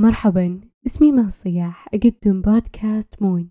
مرحبا 0.00 0.60
اسمي 0.86 1.12
مها 1.12 1.26
الصياح 1.26 1.88
أقدم 1.94 2.40
بودكاست 2.42 3.22
مون. 3.22 3.48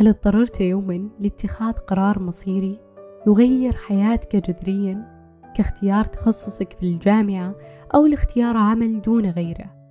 هل 0.00 0.08
اضطررت 0.08 0.60
يوما 0.60 1.10
لاتخاذ 1.20 1.72
قرار 1.72 2.22
مصيري 2.22 2.80
يغير 3.26 3.72
حياتك 3.72 4.36
جذريا 4.36 5.14
كاختيار 5.56 6.04
تخصصك 6.04 6.72
في 6.72 6.82
الجامعة 6.82 7.54
أو 7.94 8.06
لاختيار 8.06 8.56
عمل 8.56 9.02
دون 9.02 9.26
غيره؟ 9.26 9.83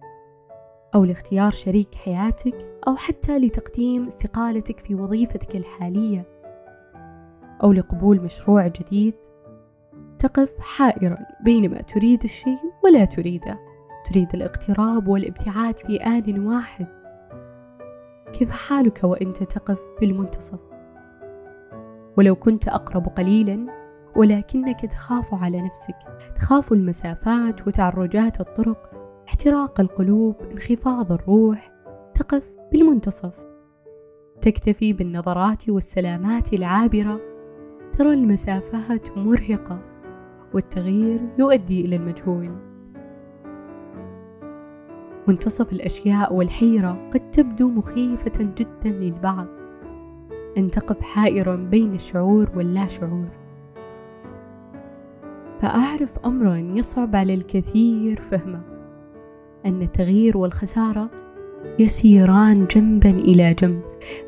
أو 0.95 1.05
لاختيار 1.05 1.51
شريك 1.51 1.95
حياتك 1.95 2.79
أو 2.87 2.95
حتى 2.95 3.38
لتقديم 3.38 4.05
استقالتك 4.05 4.79
في 4.79 4.95
وظيفتك 4.95 5.55
الحالية. 5.55 6.25
أو 7.63 7.71
لقبول 7.71 8.21
مشروع 8.21 8.67
جديد. 8.67 9.13
تقف 10.20 10.59
حائرا 10.59 11.17
بين 11.43 11.71
ما 11.71 11.81
تريد 11.81 12.23
الشيء 12.23 12.59
ولا 12.84 13.05
تريده. 13.05 13.59
تريد 14.05 14.27
الاقتراب 14.34 15.07
والابتعاد 15.07 15.77
في 15.77 15.98
آن 15.98 16.48
واحد. 16.48 16.87
كيف 18.34 18.51
حالك 18.51 19.03
وإنت 19.03 19.43
تقف 19.43 19.79
في 19.99 20.05
المنتصف 20.05 20.59
ولو 22.17 22.35
كنت 22.35 22.67
أقرب 22.67 23.07
قليلا 23.07 23.67
ولكنك 24.15 24.85
تخاف 24.85 25.34
على 25.34 25.62
نفسك. 25.62 25.95
تخاف 26.35 26.73
المسافات 26.73 27.67
وتعرجات 27.67 28.39
الطرق. 28.39 28.92
احتراق 29.27 29.80
القلوب 29.80 30.36
انخفاض 30.52 31.12
الروح 31.12 31.72
تقف 32.16 32.44
بالمنتصف. 32.72 33.34
تكتفي 34.41 34.94
بالنظرات 34.94 35.70
والسلامات 35.70 36.54
العابرة. 36.54 37.20
ترى 37.93 38.13
المسافات 38.13 39.18
مرهقة 39.18 39.82
والتغيير 40.54 41.21
يؤدي 41.40 41.85
إلى 41.85 41.96
المجهول. 41.96 42.52
منتصف 45.27 45.74
الأشياء 45.74 46.34
والحيرة 46.34 47.10
قد 47.13 47.32
تبدو 47.32 47.70
مخيفة 47.70 48.54
جدا 48.58 48.90
للبعض. 48.90 49.48
أن 50.58 50.71
تقف 50.71 51.02
حائرا 51.02 51.55
بين 51.55 51.93
الشعور 51.93 52.52
واللا 52.55 52.87
شعور. 52.87 53.30
فأعرف 55.60 56.20
أمرا 56.26 56.58
يصعب 56.58 57.15
على 57.15 57.34
الكثير 57.34 58.21
فهمه 58.21 58.73
أن 59.65 59.81
التغيير 59.81 60.37
والخسارة 60.37 61.09
يسيران 61.79 62.67
جنبا 62.67 63.09
إلى 63.09 63.53
جنب 63.53 63.81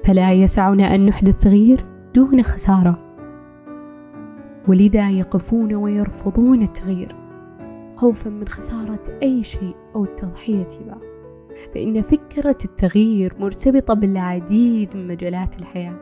فلا 0.04 0.34
يسعنا 0.34 0.96
أن 0.96 1.06
نحدث 1.06 1.44
تغيير 1.44 1.86
دون 2.14 2.44
خسارة. 2.44 3.00
ولذا 4.68 5.10
يقفون 5.10 5.74
ويرفضون 5.74 6.62
التغيير 6.62 7.16
خوفا 7.96 8.30
من 8.30 8.48
خسارة 8.48 9.04
أي 9.24 9.44
شيء 9.44 9.76
أو 9.96 10.04
التضحية 10.04 10.68
به 10.88 10.96
فإن 11.74 12.02
فكرة 12.02 12.58
التغيير 12.66 13.34
مرتبطة 13.40 13.94
بالعديد 13.94 14.98
من 14.98 15.08
مجالات 15.08 15.60
الحياة 15.60 15.96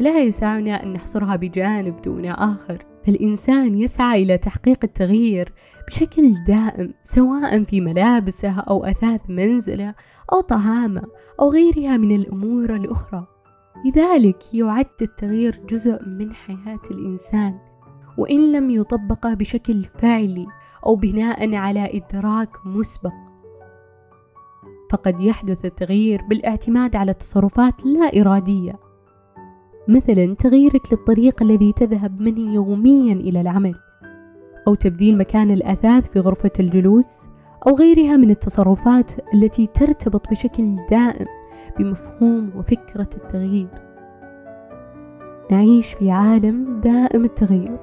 لا 0.00 0.18
يسعنا 0.18 0.82
أن 0.82 0.92
نحصرها 0.92 1.36
بجانب 1.36 2.02
دون 2.02 2.26
آخر. 2.26 2.87
فالإنسان 3.06 3.78
يسعى 3.78 4.22
إلى 4.22 4.38
تحقيق 4.38 4.78
التغيير 4.84 5.52
بشكل 5.86 6.34
دائم 6.46 6.94
سواء 7.02 7.64
في 7.64 7.80
ملابسه 7.80 8.60
أو 8.60 8.84
أثاث 8.84 9.20
منزله 9.30 9.94
أو 10.32 10.40
طعامه 10.40 11.02
أو 11.40 11.50
غيرها 11.50 11.96
من 11.96 12.16
الأمور 12.16 12.74
الأخرى. 12.76 13.26
لذلك 13.86 14.54
يعد 14.54 14.86
التغيير 15.02 15.54
جزء 15.68 16.04
من 16.06 16.34
حياة 16.34 16.82
الإنسان 16.90 17.58
وإن 18.18 18.52
لم 18.52 18.70
يطبق 18.70 19.26
بشكل 19.26 19.84
فعلي 19.84 20.46
أو 20.86 20.96
بناء 20.96 21.54
على 21.54 21.90
إدراك 21.96 22.66
مسبق. 22.66 23.12
فقد 24.90 25.20
يحدث 25.20 25.64
التغيير 25.64 26.22
بالاعتماد 26.22 26.96
على 26.96 27.14
تصرفات 27.14 27.86
لا 27.86 28.20
إرادية 28.20 28.87
مثلا 29.88 30.34
تغييرك 30.34 30.92
للطريق 30.92 31.42
الذي 31.42 31.72
تذهب 31.72 32.20
منه 32.20 32.54
يوميا 32.54 33.12
إلى 33.12 33.40
العمل 33.40 33.74
أو 34.68 34.74
تبديل 34.74 35.18
مكان 35.18 35.50
الأثاث 35.50 36.10
في 36.10 36.20
غرفة 36.20 36.50
الجلوس 36.60 37.26
أو 37.66 37.76
غيرها 37.76 38.16
من 38.16 38.30
التصرفات 38.30 39.12
التي 39.34 39.66
ترتبط 39.66 40.30
بشكل 40.30 40.76
دائم 40.90 41.26
بمفهوم 41.78 42.52
وفكرة 42.56 43.08
التغيير. 43.16 43.68
نعيش 45.50 45.94
في 45.94 46.10
عالم 46.10 46.80
دائم 46.80 47.24
التغير 47.24 47.78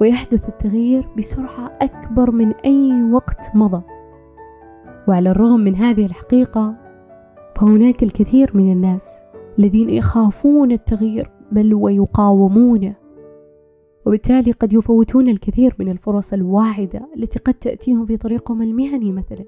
ويحدث 0.00 0.48
التغيير 0.48 1.08
بسرعة 1.18 1.78
أكبر 1.82 2.30
من 2.30 2.52
أي 2.52 3.02
وقت 3.12 3.50
مضى. 3.54 3.82
وعلى 5.08 5.30
الرغم 5.30 5.60
من 5.60 5.76
هذه 5.76 6.06
الحقيقة 6.06 6.74
فهناك 7.56 8.02
الكثير 8.02 8.50
من 8.54 8.72
الناس 8.72 9.20
الذين 9.58 9.90
يخافون 9.90 10.72
التغيير 10.72 11.30
بل 11.52 11.74
ويقاومونه. 11.74 12.96
وبالتالي 14.06 14.52
قد 14.52 14.72
يفوتون 14.72 15.28
الكثير 15.28 15.76
من 15.78 15.88
الفرص 15.88 16.32
الواعدة 16.32 17.08
التي 17.16 17.38
قد 17.38 17.54
تأتيهم 17.54 18.06
في 18.06 18.16
طريقهم 18.16 18.62
المهني 18.62 19.12
مثلا 19.12 19.44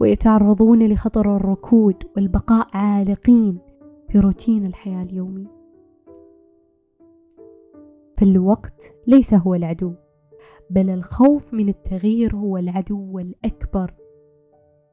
ويتعرضون 0.00 0.88
لخطر 0.88 1.36
الركود 1.36 1.94
والبقاء 2.16 2.68
عالقين 2.72 3.58
في 4.08 4.18
روتين 4.18 4.66
الحياة 4.66 5.02
اليومي. 5.02 5.46
فالوقت 8.16 8.92
ليس 9.06 9.34
هو 9.34 9.54
العدو 9.54 9.92
بل 10.70 10.90
الخوف 10.90 11.54
من 11.54 11.68
التغيير 11.68 12.36
هو 12.36 12.56
العدو 12.56 13.18
الأكبر. 13.18 13.94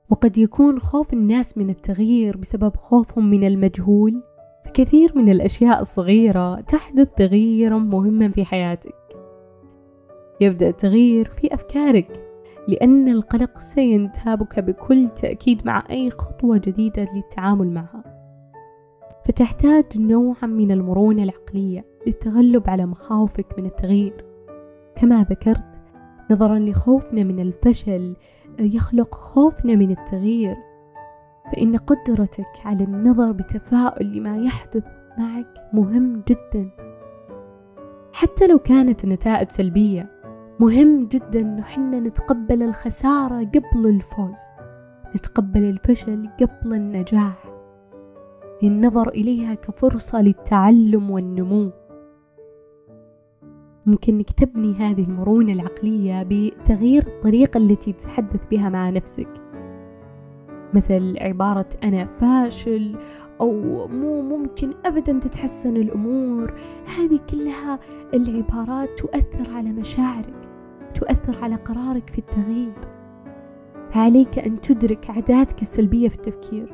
وقد 0.10 0.38
يكون 0.38 0.80
خوف 0.80 1.14
الناس 1.14 1.58
من 1.58 1.70
التغيير 1.70 2.38
بسبب 2.38 2.76
خوفهم 2.76 3.30
من 3.30 3.44
المجهول 3.44 4.24
فكثير 4.66 5.12
من 5.16 5.30
الأشياء 5.30 5.82
الصغيرة 5.82 6.62
تحدث 6.62 7.14
تغييرا 7.14 7.78
مهما 7.78 8.30
في 8.30 8.46
حياتك. 8.46 8.96
يبدأ 10.42 10.70
التغيير 10.70 11.26
في 11.26 11.54
أفكارك 11.54 12.22
لأن 12.68 13.10
القلق 13.10 13.58
سينتابك 13.60 14.60
بكل 14.60 15.10
تأكيد 15.10 15.66
مع 15.66 15.84
أي 15.90 16.10
خطوة 16.10 16.58
جديدة 16.58 17.08
للتعامل 17.16 17.74
معها. 17.74 18.04
فتحتاج 19.26 19.86
نوعا 19.98 20.46
من 20.46 20.72
المرونة 20.72 21.24
العقلية 21.24 21.86
للتغلب 22.08 22.70
على 22.70 22.86
مخاوفك 22.86 23.60
من 23.60 23.66
التغيير. 23.66 24.26
كما 24.96 25.24
ذكرت 25.24 25.64
نظرا 26.32 26.60
لخوفنا 26.60 27.24
من 27.24 27.40
الفشل 27.40 28.16
يخلق 28.60 29.16
خوفنا 29.16 29.76
من 29.76 29.92
التغيير. 29.92 30.56
فإن 31.52 31.78
قدرتك 31.78 32.48
على 32.66 32.84
النظر 32.84 33.32
بتفاؤل 33.32 34.18
لما 34.18 34.38
يحدث 34.38 34.84
معك 35.18 35.54
مهم 35.74 36.24
جدا. 36.28 36.70
حتى 38.14 38.48
لو 38.48 38.60
كانت 38.60 39.04
النتائج 39.04 39.50
سلبية 39.50 40.12
مهم 40.60 41.08
جدا 41.08 41.44
نحن 41.44 41.94
نتقبل 41.94 42.64
الخسارة 42.64 43.46
قبل 43.46 43.88
الفوز 43.88 44.40
نتقبل 45.16 45.64
الفشل 45.64 46.30
قبل 46.42 46.74
النجاح. 46.74 47.44
للنظر 48.64 49.10
إليها 49.10 49.54
كفرصة 49.54 50.22
للتعلم 50.22 51.12
والنمو. 51.12 51.72
ممكن 53.86 54.14
انك 54.14 54.32
تبني 54.32 54.74
هذه 54.74 55.04
المرونة 55.04 55.54
العقلية 55.54 56.24
بتغيير 56.30 57.08
الطريقة 57.08 57.58
التي 57.58 57.94
تتحدث 57.94 58.46
بها 58.52 58.70
مع 58.70 58.90
نفسك. 58.90 59.45
مثل 60.74 61.18
عبارة 61.22 61.70
أنا 61.84 62.06
فاشل 62.06 62.96
أو 63.42 63.88
مو 63.88 64.22
ممكن 64.22 64.74
أبدا 64.86 65.20
تتحسن 65.20 65.78
الأمور. 65.78 66.54
هذه 66.98 67.20
كلها 67.30 67.80
العبارات 68.14 69.00
تؤثر 69.00 69.54
على 69.54 69.72
مشاعرك 69.72 70.50
تؤثر 70.96 71.44
على 71.44 71.56
قرارك 71.56 72.10
في 72.10 72.18
التغيير. 72.18 72.74
فعليك 73.92 74.40
أن 74.40 74.62
تدرك 74.62 75.10
عاداتك 75.10 75.62
السلبية 75.62 76.10
في 76.10 76.16
التفكير 76.16 76.74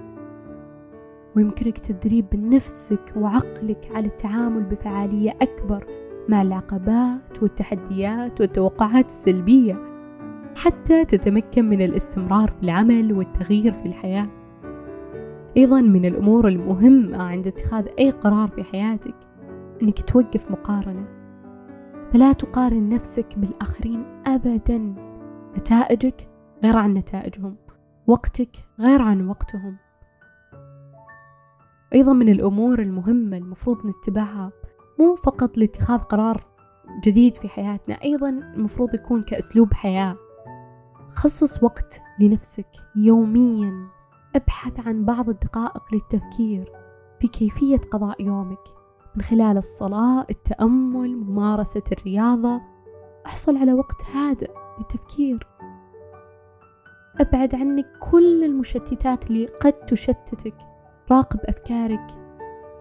ويمكنك 1.35 1.77
تدريب 1.77 2.25
نفسك 2.35 3.13
وعقلك 3.15 3.89
على 3.93 4.07
التعامل 4.07 4.63
بفعالية 4.63 5.31
أكبر 5.41 5.85
مع 6.29 6.41
العقبات 6.41 7.41
والتحديات 7.41 8.41
والتوقعات 8.41 9.05
السلبية. 9.05 9.90
حتى 10.55 11.05
تتمكن 11.05 11.69
من 11.69 11.81
الاستمرار 11.81 12.47
في 12.47 12.63
العمل 12.63 13.13
والتغيير 13.13 13.73
في 13.73 13.85
الحياة. 13.85 14.27
أيضا 15.57 15.81
من 15.81 16.05
الأمور 16.05 16.47
المهمة 16.47 17.23
عند 17.23 17.47
اتخاذ 17.47 17.87
أي 17.99 18.11
قرار 18.11 18.47
في 18.47 18.63
حياتك 18.63 19.15
أنك 19.81 20.01
توقف 20.01 20.51
مقارنة. 20.51 21.05
فلا 22.13 22.33
تقارن 22.33 22.89
نفسك 22.89 23.37
بالآخرين 23.37 24.05
أبدا. 24.25 24.95
نتائجك 25.57 26.23
غير 26.63 26.77
عن 26.77 26.93
نتائجهم. 26.93 27.55
وقتك 28.07 28.51
غير 28.79 29.01
عن 29.01 29.27
وقتهم. 29.27 29.77
أيضا 31.93 32.13
من 32.13 32.29
الأمور 32.29 32.79
المهمة 32.79 33.37
المفروض 33.37 33.77
نتبعها 33.85 34.51
مو 34.99 35.15
فقط 35.15 35.57
لاتخاذ 35.57 35.99
قرار 35.99 36.43
جديد 37.05 37.35
في 37.35 37.49
حياتنا 37.49 38.03
أيضا 38.03 38.29
المفروض 38.29 38.93
يكون 38.93 39.23
كأسلوب 39.23 39.73
حياة. 39.73 40.15
خصص 41.13 41.63
وقت 41.63 42.01
لنفسك 42.19 42.67
يوميا. 42.95 43.87
ابحث 44.35 44.87
عن 44.87 45.05
بعض 45.05 45.29
الدقائق 45.29 45.83
للتفكير 45.93 46.71
في 47.19 47.27
كيفية 47.27 47.77
قضاء 47.77 48.21
يومك. 48.21 48.63
من 49.15 49.21
خلال 49.21 49.57
الصلاة 49.57 50.25
التأمل 50.29 51.17
ممارسة 51.17 51.83
الرياضة 51.91 52.61
احصل 53.25 53.57
على 53.57 53.73
وقت 53.73 54.05
هادئ 54.13 54.51
للتفكير. 54.77 55.47
أبعد 57.19 57.55
عنك 57.55 57.85
كل 58.11 58.43
المشتتات 58.43 59.27
اللي 59.27 59.45
قد 59.45 59.73
تشتتك. 59.73 60.55
راقب 61.11 61.39
أفكارك. 61.39 62.07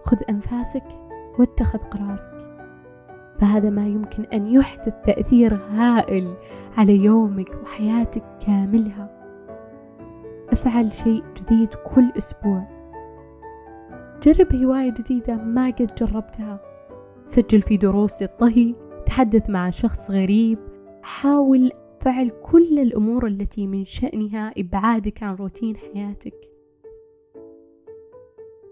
خذ 0.05 0.17
أنفاسك 0.29 0.87
واتخذ 1.39 1.77
قرارك 1.79 2.30
فهذا 3.41 3.69
ما 3.69 3.87
يمكن 3.87 4.23
أن 4.23 4.47
يحدث 4.47 4.93
تأثير 5.05 5.53
هائل 5.55 6.35
على 6.77 6.95
يومك 6.95 7.49
وحياتك 7.63 8.23
كاملها. 8.45 9.21
افعل 10.49 10.93
شيء 10.93 11.23
جديد 11.37 11.73
كل 11.73 12.11
أسبوع. 12.17 12.67
جرب 14.23 14.55
هواية 14.55 14.93
جديدة 14.93 15.35
ما 15.35 15.65
قد 15.65 15.87
جربتها. 15.97 16.59
سجل 17.23 17.61
في 17.61 17.77
دروس 17.77 18.21
للطهي 18.21 18.75
تحدث 19.05 19.49
مع 19.49 19.69
شخص 19.69 20.11
غريب. 20.11 20.59
حاول 21.01 21.71
فعل 22.01 22.29
كل 22.29 22.79
الأمور 22.79 23.27
التي 23.27 23.67
من 23.67 23.83
شأنها 23.83 24.53
إبعادك 24.57 25.23
عن 25.23 25.35
روتين 25.35 25.77
حياتك. 25.77 26.49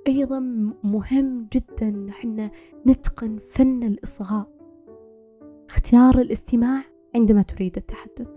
أيضا 0.08 0.40
مهم 0.84 1.48
جدا 1.54 1.90
نحن 1.90 2.50
نتقن 2.88 3.38
فن 3.38 3.84
الإصغاء. 3.84 4.59
اختيار 5.70 6.20
الاستماع 6.20 6.84
عندما 7.16 7.42
تريد 7.42 7.78
التحدث. 7.78 8.28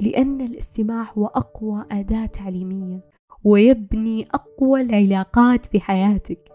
لأن 0.00 0.40
الاستماع 0.40 1.12
هو 1.12 1.26
أقوى 1.26 1.84
أداة 1.92 2.26
تعليمية 2.26 3.00
ويبني 3.44 4.26
أقوى 4.34 4.80
العلاقات 4.80 5.66
في 5.66 5.80
حياتك. 5.80 6.52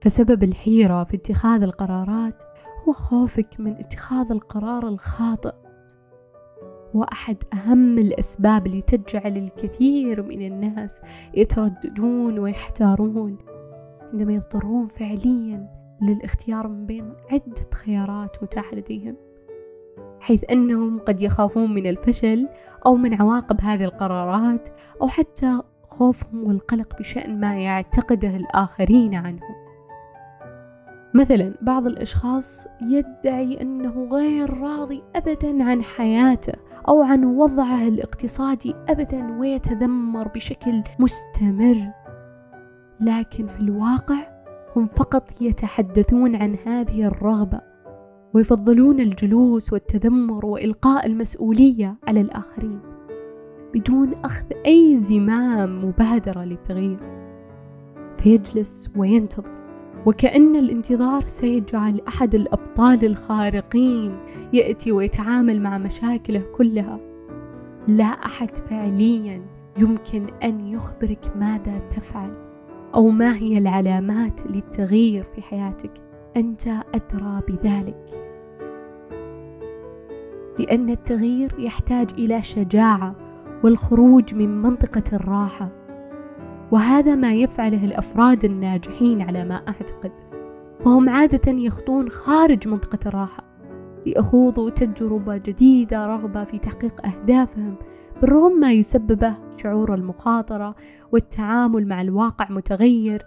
فسبب 0.00 0.42
الحيرة 0.42 1.04
في 1.04 1.16
اتخاذ 1.16 1.62
القرارات 1.62 2.42
هو 2.84 2.92
خوفك 2.92 3.60
من 3.60 3.76
اتخاذ 3.76 4.32
القرار 4.32 4.88
الخاطئ. 4.88 5.54
هو 6.96 7.02
أحد 7.02 7.36
أهم 7.52 7.98
الأسباب 7.98 8.66
اللي 8.66 8.82
تجعل 8.82 9.36
الكثير 9.36 10.22
من 10.22 10.46
الناس 10.46 11.00
يترددون 11.34 12.38
ويحتارون 12.38 13.38
عندما 14.12 14.32
يضطرون 14.32 14.88
فعليا 14.88 15.85
للاختيار 16.02 16.68
من 16.68 16.86
بين 16.86 17.12
عدة 17.30 17.70
خيارات 17.74 18.42
متاحة 18.42 18.76
لديهم 18.76 19.16
حيث 20.20 20.44
أنهم 20.50 20.98
قد 20.98 21.20
يخافون 21.20 21.74
من 21.74 21.86
الفشل 21.86 22.48
أو 22.86 22.96
من 22.96 23.14
عواقب 23.14 23.60
هذه 23.60 23.84
القرارات 23.84 24.68
أو 25.02 25.08
حتى 25.08 25.60
خوفهم 25.88 26.44
والقلق 26.44 26.98
بشأن 26.98 27.40
ما 27.40 27.60
يعتقده 27.60 28.36
الآخرين 28.36 29.14
عنهم 29.14 29.66
مثلا 31.14 31.54
بعض 31.62 31.86
الأشخاص 31.86 32.66
يدعي 32.82 33.60
أنه 33.60 34.08
غير 34.12 34.58
راضي 34.58 35.02
أبدا 35.16 35.64
عن 35.64 35.82
حياته 35.82 36.52
أو 36.88 37.02
عن 37.02 37.24
وضعه 37.24 37.88
الاقتصادي 37.88 38.74
أبدا 38.88 39.38
ويتذمر 39.38 40.28
بشكل 40.28 40.82
مستمر. 40.98 41.92
لكن 43.00 43.46
في 43.46 43.60
الواقع 43.60 44.35
هم 44.76 44.86
فقط 44.86 45.42
يتحدثون 45.42 46.36
عن 46.36 46.56
هذه 46.66 47.04
الرغبة 47.04 47.60
ويفضلون 48.34 49.00
الجلوس 49.00 49.72
والتذمر 49.72 50.46
وإلقاء 50.46 51.06
المسؤولية 51.06 51.96
على 52.06 52.20
الآخرين 52.20 52.80
بدون 53.74 54.14
أخذ 54.24 54.44
أي 54.66 54.96
زمام 54.96 55.84
مبادرة 55.84 56.44
للتغيير. 56.44 56.98
فيجلس 58.18 58.90
وينتظر 58.96 59.56
وكأن 60.06 60.56
الانتظار 60.56 61.26
سيجعل 61.26 62.00
أحد 62.08 62.34
الأبطال 62.34 63.04
الخارقين 63.04 64.18
يأتي 64.52 64.92
ويتعامل 64.92 65.62
مع 65.62 65.78
مشاكله 65.78 66.42
كلها. 66.56 67.00
لا 67.88 68.04
أحد 68.04 68.56
فعليا 68.56 69.42
يمكن 69.78 70.26
أن 70.44 70.60
يخبرك 70.60 71.32
ماذا 71.36 71.78
تفعل. 71.78 72.45
أو 72.94 73.10
ما 73.10 73.36
هي 73.36 73.58
العلامات 73.58 74.46
للتغيير 74.50 75.24
في 75.34 75.42
حياتك؟ 75.42 75.90
أنت 76.36 76.68
أدرى 76.68 77.40
بذلك. 77.48 78.26
لأن 80.58 80.90
التغيير 80.90 81.54
يحتاج 81.58 82.10
إلى 82.18 82.42
شجاعة 82.42 83.14
والخروج 83.64 84.34
من 84.34 84.62
منطقة 84.62 85.02
الراحة 85.12 85.68
وهذا 86.72 87.14
ما 87.14 87.34
يفعله 87.34 87.84
الأفراد 87.84 88.44
الناجحين 88.44 89.22
على 89.22 89.44
ما 89.44 89.54
أعتقد. 89.54 90.12
وهم 90.86 91.08
عادة 91.08 91.52
يخطون 91.52 92.08
خارج 92.08 92.68
منطقة 92.68 92.98
الراحة 93.08 93.44
ليخوضوا 94.06 94.70
تجربة 94.70 95.36
جديدة 95.36 96.06
رغبة 96.06 96.44
في 96.44 96.58
تحقيق 96.58 97.06
أهدافهم 97.06 97.74
بالرغم 98.20 98.60
ما 98.60 98.72
يسببه 98.72 99.34
شعور 99.56 99.94
المخاطرة 99.94 100.74
والتعامل 101.12 101.88
مع 101.88 102.00
الواقع 102.00 102.50
متغير 102.50 103.22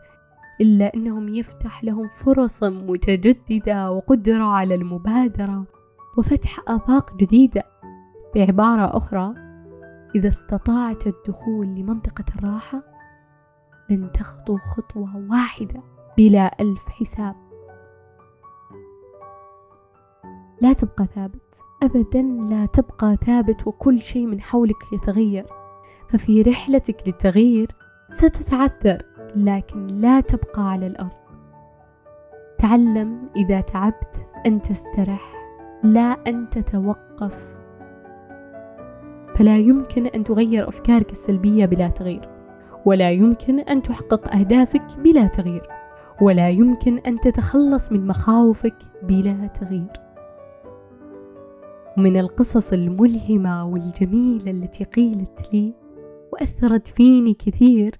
إلا 0.62 0.94
أنهم 0.94 1.30
يفتح 1.30 1.84
لهم 1.84 2.08
فرص 2.08 2.64
متجددة 2.64 3.92
وقدرة 3.92 4.44
على 4.44 4.76
المبادرة 4.76 5.66
وفتح 6.18 6.60
آفاق 6.68 7.16
جديدة. 7.18 7.64
بعبارة 8.36 8.98
أخرى 8.98 9.34
إذا 10.16 10.28
استطاعت 10.28 11.08
الدخول 11.08 11.68
لمنطقة 11.68 12.26
الراحة 12.36 12.84
لن 13.90 14.12
تخطو 14.12 14.58
خطوة 14.58 15.30
واحدة 15.30 15.84
بلا 16.18 16.62
ألف 16.62 16.90
حساب. 16.90 17.36
لا 20.62 20.74
تبقى 20.74 21.06
ثابت. 21.16 21.69
أبدا 21.84 22.22
لا 22.22 22.66
تبقى 22.66 23.18
ثابت 23.26 23.68
وكل 23.68 24.00
شيء 24.00 24.26
من 24.26 24.42
حولك 24.42 24.94
يتغير. 24.94 25.46
ففي 26.10 26.42
رحلتك 26.42 27.08
للتغيير 27.08 27.76
ستتعثر 28.12 29.02
لكن 29.36 29.88
لا 29.88 30.19
تبقى 30.19 30.69
على 30.69 30.88
الأرض. 30.88 31.19
تعلم 32.57 33.30
إذا 33.36 33.62
تعبت 33.62 34.26
أن 34.45 34.62
تسترح 34.62 35.33
لا 35.83 36.18
أن 36.28 36.50
تتوقف. 36.50 37.56
فلا 39.36 39.57
يمكن 39.57 40.07
أن 40.07 40.24
تغير 40.24 40.69
أفكارك 40.69 41.12
السلبية 41.12 41.66
بلا 41.66 41.90
تغيير 41.90 42.30
ولا 42.86 43.12
يمكن 43.12 43.59
أن 43.59 43.81
تحقق 43.81 44.36
أهدافك 44.36 44.86
بلا 44.98 45.28
تغيير 45.28 45.68
ولا 46.21 46.50
يمكن 46.50 46.98
أن 46.98 47.19
تتخلص 47.19 47.92
من 47.92 48.07
مخاوفك 48.07 48.76
بلا 49.04 49.48
تغيير. 49.48 50.08
من 51.98 52.18
القصص 52.18 52.74
الملهمة 52.74 53.66
والجميلة 53.66 54.52
التي 54.52 54.84
قيلت 54.84 55.54
لي 55.54 55.74
وأثرت 56.34 56.88
فيني 56.88 57.34
كثير. 57.34 58.00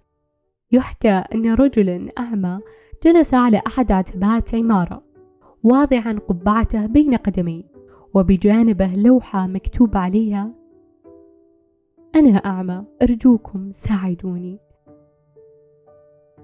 يحكى 0.72 1.10
أن 1.10 1.54
رجلا 1.54 2.12
أعمى 2.18 2.60
جلس 3.04 3.34
على 3.34 3.62
أحد 3.68 3.92
عتبات 3.92 4.56
عمارة 4.56 5.04
واضعا 5.64 6.20
قبعته 6.28 6.86
بين 6.86 7.16
قدميه 7.16 7.64
وبجانبه 8.14 8.88
لوحة 8.96 9.48
مكتوب 9.48 9.98
عليها 9.98 10.54
أنا 12.16 12.30
أعمى 12.30 12.84
أرجوكم 13.02 13.72
ساعدوني. 13.72 14.60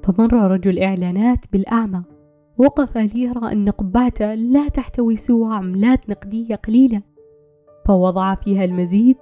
فمر 0.04 0.34
رجل 0.34 0.80
إعلانات 0.80 1.46
بالأعمى 1.52 2.04
وقف 2.58 2.98
ليرى 2.98 3.52
أن 3.52 3.70
قبعته 3.70 4.34
لا 4.34 4.68
تحتوي 4.68 5.16
سوى 5.16 5.56
عملات 5.56 6.10
نقدية 6.10 6.56
قليلة. 6.56 7.02
فوضع 7.86 8.36
فيها 8.36 8.64
المزيد 8.66 9.18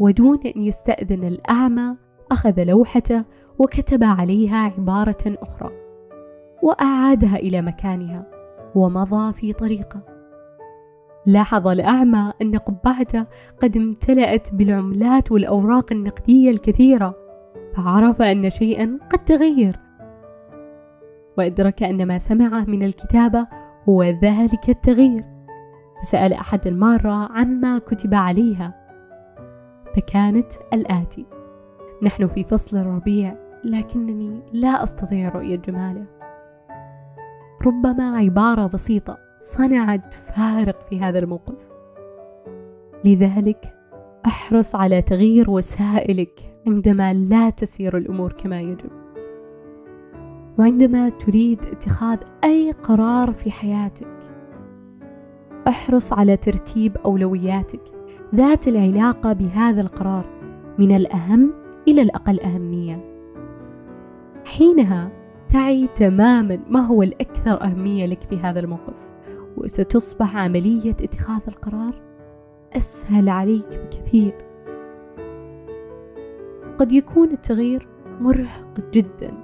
ودون 0.00 0.38
أن 0.56 0.62
يستأذن 0.62 1.24
الأعمى 1.24 1.96
أخذ 2.32 2.64
لوحته 2.64 3.24
وكتب 3.58 4.04
عليها 4.04 4.56
عبارة 4.56 5.24
أخرى 5.26 5.70
وأعادها 6.62 7.36
إلى 7.36 7.62
مكانها 7.62 8.26
ومضى 8.74 9.32
في 9.32 9.52
طريقه. 9.52 10.02
لاحظ 11.26 11.68
الأعمى 11.68 12.32
أن 12.42 12.56
قبعته 12.56 13.26
قد 13.62 13.76
امتلأت 13.76 14.54
بالعملات 14.54 15.32
والأوراق 15.32 15.92
النقدية 15.92 16.50
الكثيرة 16.50 17.14
فعرف 17.76 18.22
أن 18.22 18.50
شيئا 18.50 18.98
قد 19.12 19.24
تغير. 19.24 19.80
وأدرك 21.38 21.82
أن 21.82 22.06
ما 22.06 22.18
سمعه 22.18 22.64
من 22.64 22.82
الكتابة 22.82 23.46
هو 23.88 24.02
ذلك 24.02 24.68
التغيير. 24.68 25.35
فسأل 26.02 26.32
أحد 26.32 26.66
المارة 26.66 27.32
عما 27.32 27.78
كتب 27.78 28.14
عليها. 28.14 28.74
فكانت 29.96 30.52
الآتي. 30.72 31.26
نحن 32.02 32.26
في 32.26 32.44
فصل 32.44 32.76
الربيع 32.76 33.36
لكنني 33.64 34.42
لا 34.52 34.82
أستطيع 34.82 35.28
رؤية 35.28 35.56
جماله. 35.56 36.04
ربما 37.66 38.16
عبارة 38.16 38.66
بسيطة 38.66 39.18
صنعت 39.40 40.14
فارق 40.14 40.86
في 40.90 41.00
هذا 41.00 41.18
الموقف. 41.18 41.68
لذلك 43.04 43.74
أحرص 44.26 44.74
على 44.74 45.02
تغيير 45.02 45.50
وسائلك 45.50 46.60
عندما 46.66 47.14
لا 47.14 47.50
تسير 47.50 47.96
الأمور 47.96 48.32
كما 48.32 48.60
يجب. 48.60 48.90
وعندما 50.58 51.08
تريد 51.08 51.64
اتخاذ 51.64 52.18
أي 52.44 52.70
قرار 52.70 53.32
في 53.32 53.50
حياتك 53.50 54.15
احرص 55.68 56.12
على 56.12 56.36
ترتيب 56.36 56.96
أولوياتك. 56.96 57.80
ذات 58.34 58.68
العلاقة 58.68 59.32
بهذا 59.32 59.80
القرار 59.80 60.24
من 60.78 60.96
الأهم 60.96 61.52
إلى 61.88 62.02
الأقل 62.02 62.40
أهمية. 62.40 63.04
حينها 64.44 65.12
تعي 65.48 65.86
تماما 65.86 66.58
ما 66.70 66.80
هو 66.80 67.02
الأكثر 67.02 67.62
أهمية 67.62 68.06
لك 68.06 68.22
في 68.22 68.36
هذا 68.36 68.60
الموقف 68.60 69.08
وستصبح 69.56 70.36
عملية 70.36 70.96
اتخاذ 71.00 71.40
القرار 71.48 71.94
أسهل 72.76 73.28
عليك 73.28 73.66
بكثير. 73.68 74.34
قد 76.78 76.92
يكون 76.92 77.30
التغيير 77.30 77.88
مرهق 78.20 78.90
جدا 78.92 79.34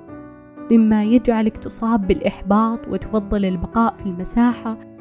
مما 0.70 1.04
يجعلك 1.04 1.56
تصاب 1.56 2.06
بالإحباط 2.06 2.88
وتفضل 2.88 3.44
البقاء 3.44 3.96
في 3.96 4.06
المساحة 4.06 4.91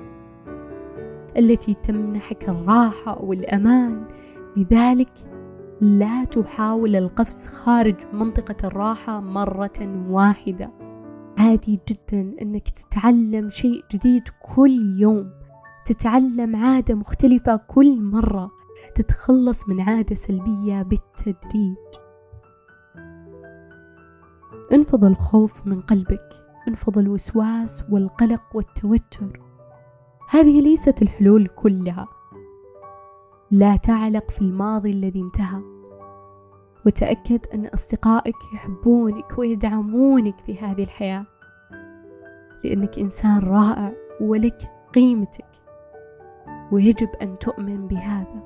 التي 1.37 1.73
تمنحك 1.73 2.49
الراحة 2.49 3.21
والأمان. 3.21 4.07
لذلك 4.57 5.11
لا 5.81 6.23
تحاول 6.23 6.95
القفز 6.95 7.47
خارج 7.47 7.95
منطقة 8.13 8.67
الراحة 8.67 9.19
مرة 9.19 10.07
واحدة. 10.09 10.71
عادي 11.37 11.79
جدا 11.89 12.35
أنك 12.41 12.69
تتعلم 12.69 13.49
شيء 13.49 13.83
جديد 13.91 14.23
كل 14.55 14.95
يوم. 14.99 15.31
تتعلم 15.85 16.55
عادة 16.55 16.95
مختلفة 16.95 17.55
كل 17.55 18.01
مرة. 18.01 18.51
تتخلص 18.95 19.69
من 19.69 19.81
عادة 19.81 20.15
سلبية 20.15 20.81
بالتدريج. 20.81 21.75
انفض 24.73 25.05
الخوف 25.05 25.67
من 25.67 25.81
قلبك. 25.81 26.29
انفض 26.67 26.97
الوسواس 26.97 27.83
والقلق 27.91 28.41
والتوتر. 28.53 29.50
هذه 30.31 30.61
ليست 30.61 31.01
الحلول 31.01 31.47
كلها. 31.47 32.07
لا 33.51 33.75
تعلق 33.75 34.31
في 34.31 34.41
الماضي 34.41 34.91
الذي 34.91 35.21
انتهى. 35.21 35.61
وتأكد 36.85 37.45
أن 37.53 37.65
أصدقائك 37.65 38.35
يحبونك 38.53 39.39
ويدعمونك 39.39 40.35
في 40.45 40.59
هذه 40.59 40.83
الحياة. 40.83 41.25
لأنك 42.63 42.99
إنسان 42.99 43.39
رائع 43.39 43.93
ولك 44.21 44.57
قيمتك. 44.93 45.51
ويجب 46.71 47.09
أن 47.21 47.39
تؤمن 47.39 47.87
بهذا. 47.87 48.43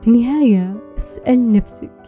في 0.00 0.08
النهاية 0.08 0.76
اسأل 0.96 1.52
نفسك 1.52 2.02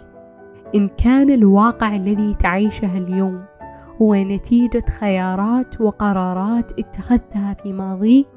إن 0.74 0.88
كان 0.88 1.30
الواقع 1.30 1.96
الذي 1.96 2.34
تعيشه 2.34 2.98
اليوم 2.98 3.51
هو 4.02 4.14
نتيجة 4.14 4.84
خيارات 4.98 5.80
وقرارات 5.80 6.78
اتخذتها 6.78 7.54
في 7.54 7.72
ماضيك؟ 7.72 8.28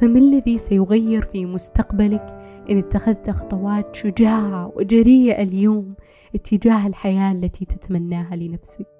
فما 0.00 0.18
الذي 0.18 0.58
سيغير 0.58 1.22
في 1.22 1.46
مستقبلك 1.46 2.26
إن 2.70 2.78
اتخذت 2.78 3.30
خطوات 3.30 3.94
شجاعة 3.94 4.72
وجريئة 4.76 5.42
اليوم 5.42 5.94
اتجاه 6.34 6.86
الحياة 6.86 7.32
التي 7.32 7.64
تتمناها 7.64 8.36
لنفسك؟ 8.36 8.99